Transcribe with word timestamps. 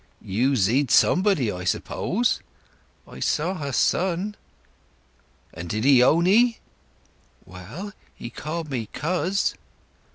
"You 0.23 0.55
zid 0.55 0.89
somebody, 0.89 1.51
I 1.51 1.63
suppose?" 1.63 2.39
"I 3.07 3.19
saw 3.19 3.53
her 3.53 3.71
son." 3.71 4.35
"And 5.53 5.69
did 5.69 5.83
he 5.83 6.01
own 6.01 6.25
'ee?" 6.25 6.57
"Well—he 7.45 8.31
called 8.31 8.71
me 8.71 8.87
Coz." 8.93 9.53